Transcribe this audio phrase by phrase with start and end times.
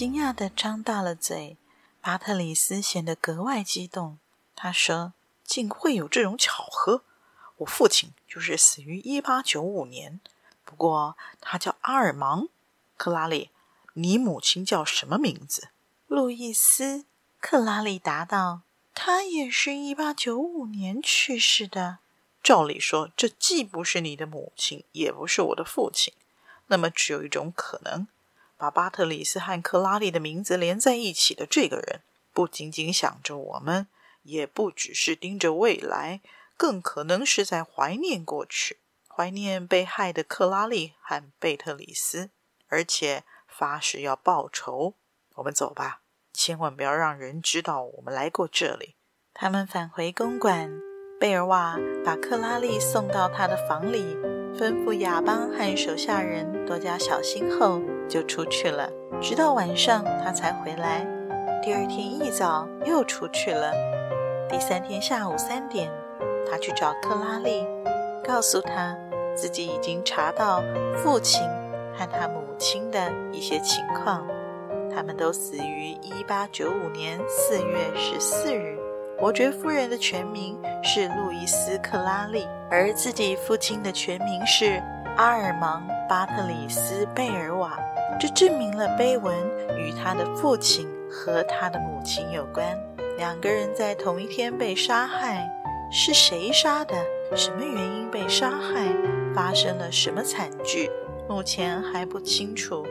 [0.00, 1.58] 惊讶的张大了嘴，
[2.00, 4.18] 巴特里斯显得格外激动。
[4.56, 5.12] 他说
[5.44, 7.04] ：“竟会有这种巧合！
[7.58, 10.18] 我父亲就是死于一八九五年，
[10.64, 12.48] 不过他叫阿尔芒。
[12.96, 13.50] 克拉丽，
[13.92, 15.68] 你母亲叫什么名字？”
[16.08, 17.04] 路易斯。
[17.38, 18.62] 克拉丽答道
[18.96, 21.98] ：“他也是一八九五年去世的。
[22.42, 26.14] 照理说，这既不是你的母亲，也不是我的父亲。
[26.68, 28.08] 那么，只有一种可能。”
[28.60, 32.02] 把巴特里斯和克拉丽的名字连在一起的这个人，
[32.34, 33.86] 不仅仅想着我们，
[34.24, 36.20] 也不只是盯着未来，
[36.58, 38.76] 更可能是在怀念过去，
[39.08, 42.28] 怀念被害的克拉丽和贝特里斯，
[42.68, 44.92] 而且发誓要报仇。
[45.36, 46.02] 我们走吧，
[46.34, 48.96] 千万不要让人知道我们来过这里。
[49.32, 50.70] 他们返回公馆，
[51.18, 54.14] 贝尔瓦把克拉丽送到他的房里，
[54.58, 57.80] 吩咐亚邦和手下人多加小心后。
[58.10, 58.90] 就出去了，
[59.22, 61.06] 直到晚上他才回来。
[61.62, 63.72] 第二天一早又出去了。
[64.48, 65.88] 第三天下午三点，
[66.50, 67.64] 他去找克拉丽，
[68.24, 68.96] 告诉他
[69.32, 70.60] 自己已经查到
[70.96, 71.46] 父亲
[71.96, 74.26] 和他母亲的一些情况。
[74.92, 78.76] 他们都死于一八九五年四月十四日。
[79.20, 84.80] 伯爵夫人的全名是路易斯·克拉丽，而自己父亲的全名是
[85.16, 87.78] 阿尔芒·巴特里斯·贝尔瓦。
[88.18, 89.34] 这证明了碑文
[89.76, 92.78] 与他的父亲和他的母亲有关。
[93.16, 95.50] 两个人在同一天被杀害，
[95.90, 96.94] 是谁杀的？
[97.34, 98.86] 什么原因被杀害？
[99.34, 100.90] 发生了什么惨剧？
[101.28, 102.86] 目前还不清楚。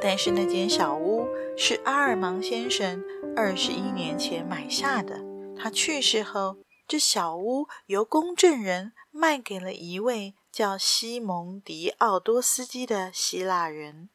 [0.00, 3.02] 但是那间小屋是阿尔芒先生
[3.34, 5.18] 二十一年前买下的。
[5.56, 6.56] 他去世后，
[6.86, 14.10] 这小屋由公证人卖给了一位叫西蒙·迪奥多斯基的希腊人。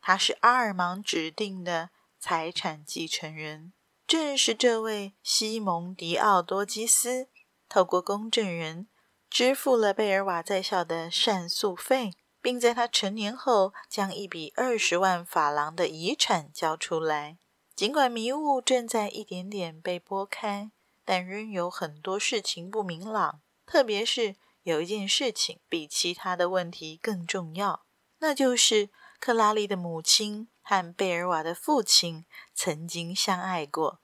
[0.00, 3.72] 他是阿尔芒指定的财产继承人，
[4.06, 7.28] 正是这位西蒙·迪奥多基斯，
[7.68, 8.88] 透过公证人
[9.28, 17.38] 支付了贝尔瓦在校的赡诉费，并在他成年后将一笔二十万法郎的遗产交出来。
[17.76, 20.72] 尽管迷雾正在一点点被拨开，
[21.04, 27.84] 但仍有很多事情不明朗，特别是有一件事情比其他的问题更重要，
[28.18, 28.90] 那就是。
[29.22, 32.24] 克拉丽的母亲和贝尔瓦的父亲
[32.54, 34.00] 曾经相爱过，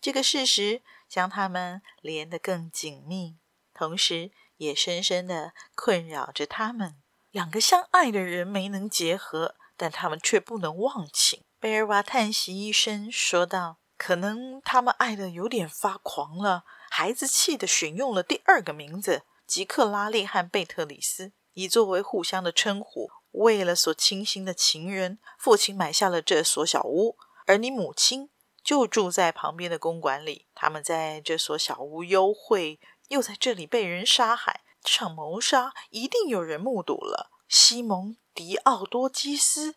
[0.00, 3.36] 这个事实将他们连得更紧密，
[3.74, 6.96] 同时也深深的困扰着他们。
[7.30, 11.44] 两个相爱的人没能结合，但他们却不能忘情。
[11.60, 28.30] 贝尔瓦叹息一声，说道：“可能他们爱得有点发狂了，孩子气地选用了第二个名字，吉克拉丽和贝特里斯，以作为互相的称呼。”为了所倾心的情人，父亲买下了这所小屋，而你母亲
[28.64, 30.46] 就住在旁边的公馆里。
[30.54, 34.62] 他们在这所小屋幽会，又在这里被人杀害。
[34.82, 37.30] 这场谋杀一定有人目睹了。
[37.48, 39.74] 西蒙·迪奥多基斯，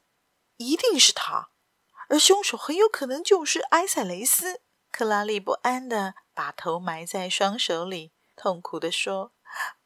[0.56, 1.51] 一定是他，
[2.12, 4.60] 而凶手很有可能就是埃塞雷斯。
[4.92, 9.32] 克拉丽不安地把头埋在双手里，痛苦地说：“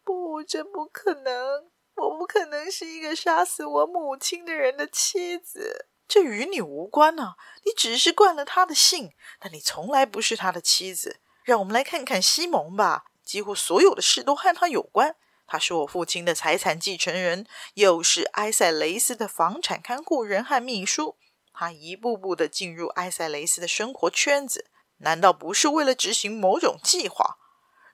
[0.03, 7.35] 不，这不可能。”我不可能是一个杀死我母亲的人的妻子，这与你无关啊！
[7.64, 11.22] 你只是惯了他的性，但你从来不是他的妻子。
[11.44, 15.16] 让我们来看看西蒙吧，几乎所有的事都和他有关。
[15.47, 21.16] 他是我父亲的财产继承人，又是埃塞雷斯的房产看护人和秘书。
[21.57, 27.37] 他一步步地进入埃塞雷斯的生活圈子，难道不是为了执行某种计划？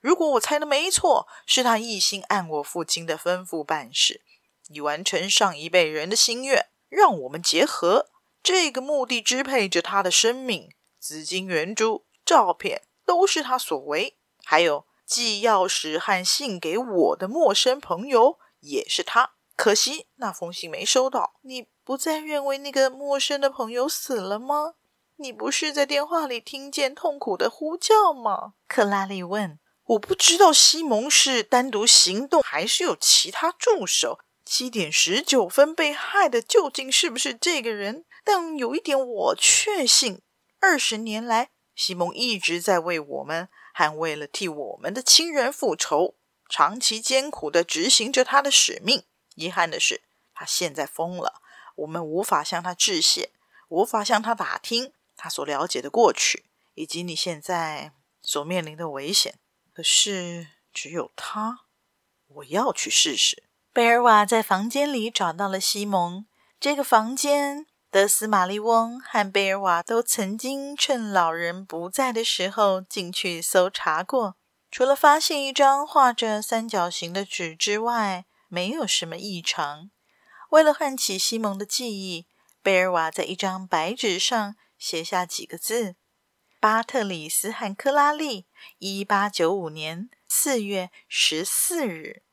[0.01, 4.21] 如果我猜的没错，是他一心按我父亲的吩咐办事，
[4.69, 8.09] 以完成上一辈人的心愿，让我们结合。
[8.41, 19.33] 这个目的支配着他的生命，紫金圆珠、照片都是他所为，还有寄钥匙和信给我的陌生朋友也是他。
[19.61, 21.35] 可惜那封信没收到。
[21.43, 24.73] 你不再认为那个陌生的朋友死了吗？
[25.17, 28.53] 你不是在电话里听见痛苦的呼叫吗？
[28.67, 29.59] 克拉丽问。
[29.83, 34.17] 我不知道西蒙是单独行动，还是有其他助手。
[34.43, 38.05] 七点十九分被害的究竟是不是这个人？
[38.23, 40.23] 但有一点我确信：
[40.59, 46.15] 二十年来，西蒙一直在为我们，还为了替我们的亲人复仇，
[46.49, 49.03] 长期艰苦地执行着他的使命。
[49.41, 50.03] 遗憾的是，
[50.35, 51.41] 他现在疯了，
[51.77, 53.31] 我们无法向他致谢，
[53.69, 56.45] 无法向他打听他所了解的过去，
[56.75, 57.91] 以及你现在
[58.21, 59.39] 所面临的危险。
[59.73, 61.61] 可是，只有他，
[62.27, 63.43] 我要去试试。
[63.73, 66.25] 贝尔瓦在房间里找到了西蒙。
[66.59, 74.35] 这个房间，德斯玛丽翁和贝尔瓦都曾经趁老人不在的时候进去搜查过。
[74.69, 79.91] 除了发现一张画着三角形的纸之外，没有什么异常。
[80.49, 82.27] 为了唤起西蒙的记忆，
[82.61, 85.95] 贝尔瓦在一张白纸上写下几个字。
[86.59, 88.47] 巴特里斯和克拉丽，
[88.79, 92.23] 一八九五年四月十四日。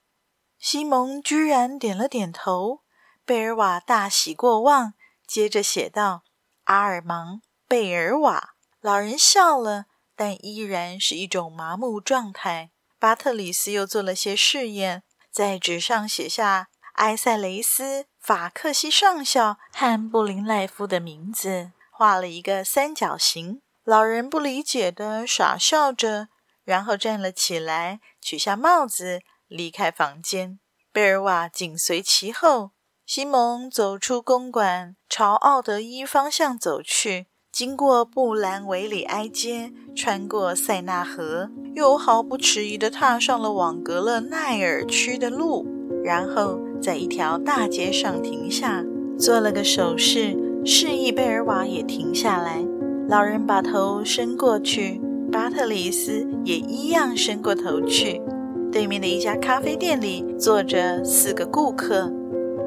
[0.58, 2.82] 西蒙居然点了点头。
[3.24, 4.94] 贝尔瓦大喜过望，
[5.24, 6.24] 接着写道
[6.64, 7.36] ：“阿尔芒·
[7.68, 9.86] 贝尔瓦。”老人笑了，
[10.16, 12.72] 但依然是一种麻木状态。
[12.98, 15.04] 巴特里斯又做了些试验，
[15.38, 23.62] 在纸上写下埃塞雷斯·法克西上校和布林赖夫的名字，画了一个三角形。
[23.84, 26.26] 老人不理解地傻笑着，
[26.64, 30.58] 然后站了起来，取下帽子，离开房间。
[30.92, 32.72] 贝尔瓦紧随其后。
[33.06, 45.66] 西蒙走出公馆，朝奥德伊方向走去，经过布兰维里埃街，穿过塞纳河，又毫不迟疑地踏上了往格勒奈尔区的路，
[46.04, 48.84] 然后在一条大街上停下，
[49.18, 52.64] 做了个手势，示意贝尔瓦也停下来。
[53.08, 55.00] 老人把头伸过去，
[55.32, 58.22] 巴特里斯也一样伸过头去。
[58.70, 62.08] 对面的一家咖啡店里坐着四个顾客。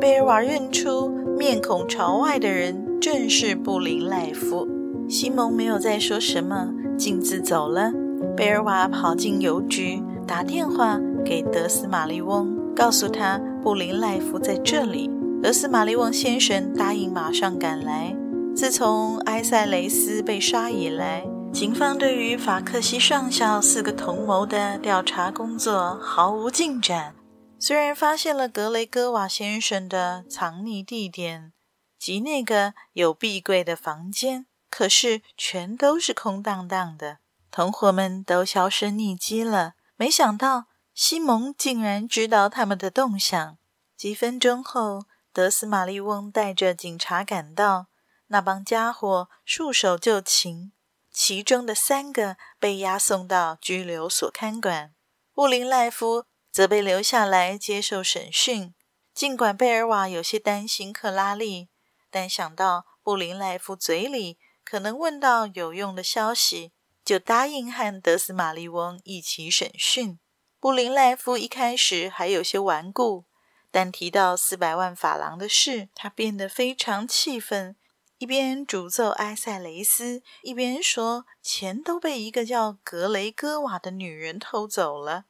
[0.01, 1.07] 贝尔瓦认出
[1.37, 4.67] 面孔朝外的人正是布林赖夫。
[5.11, 7.91] 西蒙没有再说什么，径自走了。
[8.37, 15.11] 贝尔瓦跑进邮局，打电话给德斯玛丽翁，告诉他布林赖夫在这里。
[15.43, 18.15] 德斯玛丽翁先生答应马上赶来。
[18.55, 27.13] 自从埃塞雷斯被杀以来，警方对于法克西上校四个同谋的调查工作毫无进展。
[27.59, 31.51] 虽然发现了格雷戈瓦先生的藏匿地点
[31.99, 37.19] 及那个有壁柜的房间，可是全都是空荡荡的，
[37.51, 39.73] 同伙们都销声匿迹了。
[39.95, 40.65] 没想到
[40.95, 43.59] 西蒙竟然知道他们的动向。
[43.95, 47.87] 几分钟后，德斯玛丽翁带着警察赶到。
[48.27, 50.71] 那帮家伙束手就擒，
[51.11, 54.93] 其中的三个被押送到拘留所看管，
[55.33, 58.73] 布林赖夫则被留下来接受审讯。
[59.13, 61.69] 尽管贝尔瓦有些担心克拉丽，
[62.09, 64.39] 但想到布林赖夫嘴里
[64.71, 66.71] 可能问到有用的消息，
[67.03, 70.17] 就答应和德斯玛丽翁一起审讯。
[70.61, 73.25] 布林赖夫一开始还有些顽固，
[73.69, 77.75] 但提到四百万法郎的事，他变得非常气愤。
[78.17, 85.25] 一边诅咒埃塞雷斯，一边说钱都被一个叫格雷戈瓦的女人偷走了。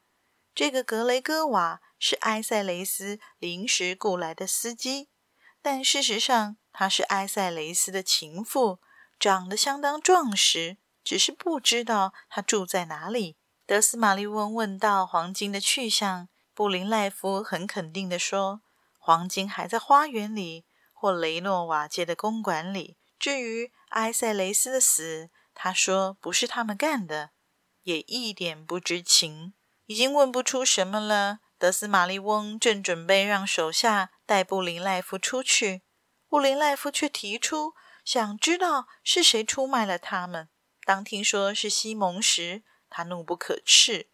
[0.54, 5.10] 这个格雷戈瓦是埃塞雷斯临时雇来的司机，
[5.64, 8.80] 但事实上她是埃塞雷斯的情妇，
[9.22, 13.38] 长得相当壮实，只是不知道他住在哪里。
[13.68, 18.64] 德斯玛丽翁问到黄金的去向，布林赖夫很肯定地说
[18.98, 22.98] ：“黄金还在花园里。”或雷诺瓦街的公馆里。
[23.20, 27.30] 至于埃塞雷斯的死，他说不是他们干的，
[27.84, 29.54] 也一点不知情，
[29.86, 31.40] 已经问不出什么了。
[31.60, 35.84] 德斯玛丽翁正准备让手下带布林赖夫出去，
[36.28, 40.50] 布林赖夫却提出想知道是谁出卖了他们。
[40.84, 44.08] 当听说是西蒙时，他怒不可遏，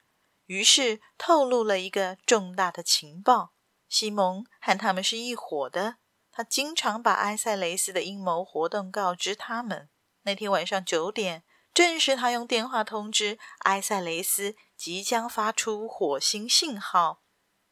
[0.45, 3.53] 于是透露了一个重大的情报：
[3.87, 5.97] 西蒙和他们是一伙的。
[6.31, 9.89] 他经常把埃塞雷斯的阴谋活动告知他们。
[10.23, 17.23] 那天晚上九点，正是他用电话通知埃塞雷斯即将发出火星信号。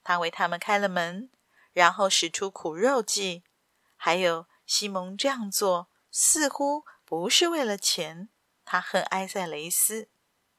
[0.03, 1.29] 他为他们开了门，
[1.73, 3.43] 然后使出苦肉计。
[3.95, 8.29] 还有，西蒙这样做似乎不是为了钱。
[8.63, 10.07] 他恨埃塞雷斯。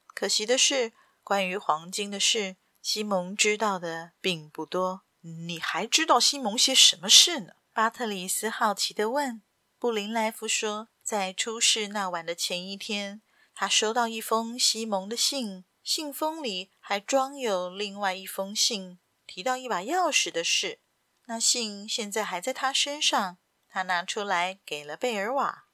[0.05, 5.01] 可惜的是，关于黄金的事，西蒙知道的并不多。
[5.21, 7.53] 你还知道西蒙些什么事呢？
[7.73, 9.41] 巴特里斯好奇地问
[9.79, 13.23] ：“布林莱夫说，在出事那晚的前一天，
[13.55, 20.79] 他收到一封西蒙的信，信封里还装有另外一封信，提到一把钥匙的事。
[21.25, 23.37] 那信现在还在他身上，
[23.77, 25.65] 他拿出来给了贝尔瓦。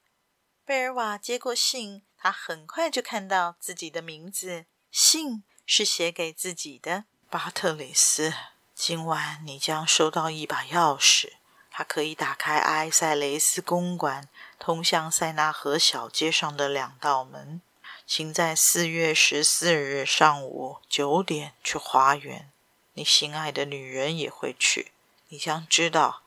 [0.66, 7.06] 贝尔瓦接过信，他很快就看到自己的名字，信是写给自己的。
[7.30, 8.34] 巴特里斯，
[8.76, 11.36] 今晚你将收到一把钥匙，
[11.72, 14.28] 它可以打开埃塞雷斯公馆
[14.60, 17.62] 通向塞纳河小街上的两道门。
[18.06, 22.52] 请在四月十四日上午九点去花园，
[22.96, 24.92] 你心爱的女人也会去。
[25.30, 26.23] 你将知道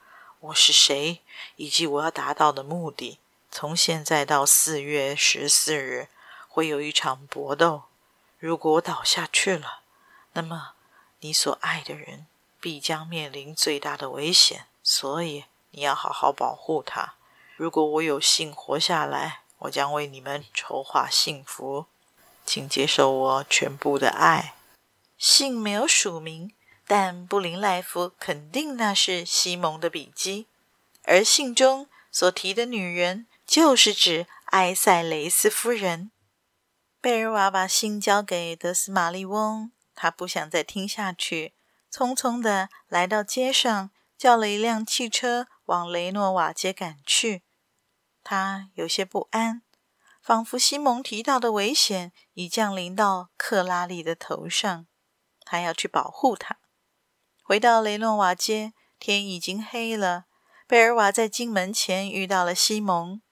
[0.47, 1.23] 我是谁，
[1.57, 3.19] 以及我要达到的目的。
[3.51, 6.09] 从现在到四月十四日，
[6.47, 7.85] 会有一场搏斗。
[8.39, 9.81] 如果我倒下去了，
[10.35, 10.75] 那么
[11.21, 12.27] 你所爱的人
[12.61, 14.67] 必将面临最大的危险。
[14.85, 17.15] 所以你要好好保护他。
[17.57, 21.87] 如果我有幸活下来，我将为你们筹划幸福。
[22.45, 24.55] 请接受我全部的爱。
[25.19, 26.53] 信没有署名。
[26.87, 30.47] 但布林莱夫肯定那是西蒙的笔迹，
[31.03, 36.13] 而信中所提的女人就是指埃塞雷斯夫人。
[37.01, 41.55] 贝尔瓦把信交给德斯玛丽翁，他不想再听下去，
[41.93, 47.43] 匆匆地来到街上，叫了一辆汽车往雷诺瓦街赶去。
[48.23, 49.63] 他有些不安，
[50.23, 54.87] 仿佛西蒙提到的危险已降临到克拉丽的头上，
[55.45, 56.59] 他要去保护她。
[57.47, 60.25] 回到雷诺瓦街，天已经黑了。
[60.67, 63.23] 贝尔瓦在进门前遇到了西蒙，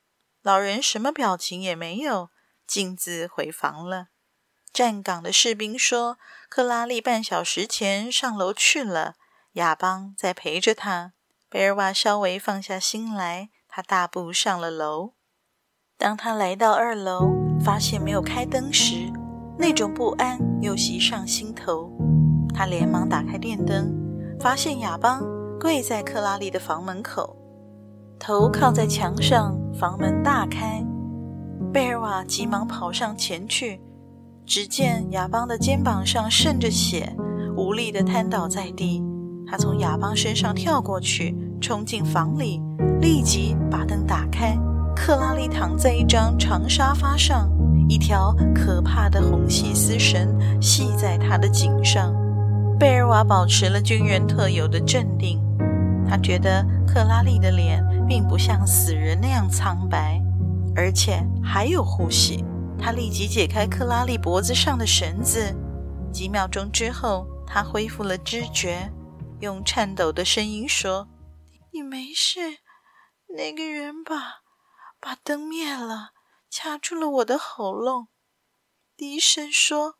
[0.40, 2.30] 老人什么表情也没有，
[2.64, 4.10] 径自回房了。
[4.72, 6.16] 站岗的士兵说
[6.48, 9.16] ：“克拉丽半小时前上楼去了，
[9.54, 11.14] 亚邦在陪着她。”
[11.50, 15.14] 贝尔瓦稍微放下心来，他大步上了楼。
[15.98, 17.32] 当他来到二楼，
[17.64, 19.12] 发现没有开灯时，
[19.58, 21.90] 那种不安又袭上心头。
[22.54, 24.03] 他连忙打开电灯。
[24.44, 25.22] 发现亚邦
[25.58, 27.34] 跪在克拉丽的房门口，
[28.18, 30.84] 头靠在墙上，房门大开。
[31.72, 33.80] 贝尔瓦急忙跑上前去，
[34.44, 37.10] 只见亚邦的肩膀上渗着血，
[37.56, 39.02] 无力地瘫倒在地。
[39.46, 42.60] 他从亚邦身上跳过去，冲进房里，
[43.00, 44.54] 立即把灯打开。
[44.94, 47.50] 克拉丽躺在一张长沙发上，
[47.88, 52.14] 一条可怕的红细丝绳系在她的颈上。
[52.78, 55.40] 贝尔瓦保持了军人特有的镇定，
[56.08, 60.20] 他觉得克拉丽的脸并不像死人那样苍白，
[60.74, 62.44] 而且还有呼吸。
[62.78, 65.54] 他立即解开克拉丽脖子上的绳子，
[66.12, 68.92] 几秒钟之后，他恢复了知觉，
[69.40, 71.08] 用颤抖的声音说
[71.72, 72.58] ：“你没事？
[73.36, 74.42] 那个人把
[75.00, 76.10] 把灯灭了，
[76.50, 78.08] 掐住了我的喉咙，
[78.96, 79.94] 低声说：‘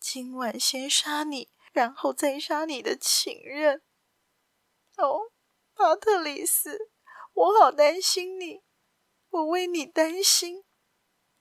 [0.00, 3.82] 今晚先杀你。’”然后再杀你的情人。
[4.98, 5.18] 哦，
[5.74, 6.78] 巴特里斯，
[7.32, 8.62] 我好担心你，
[9.30, 10.64] 我为你担心，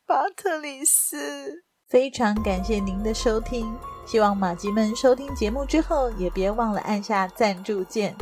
[0.06, 1.64] 巴特里斯。
[1.88, 8.16] 非常感谢您的收听，希望马吉们收听节目之后也别忘了按下赞助键，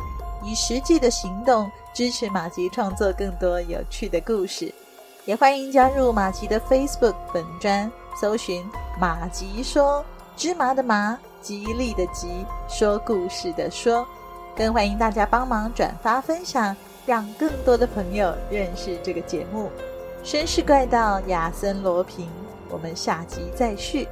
[0.44, 4.74] 以实际的行动支持马吉创作更多有趣的故事。
[5.24, 7.90] 也欢迎加入马吉的 Facebook 本专，
[8.20, 10.04] 搜寻“马吉说
[10.40, 11.18] 芝麻的麻”。
[11.42, 14.06] 吉利的吉，说故事的说，
[14.56, 16.74] 更欢迎大家帮忙转发分享，
[17.06, 19.70] 让更多的朋友认识这个节目。
[20.22, 22.28] 绅士怪盗亚森罗平，
[22.70, 24.06] 我们下集再续。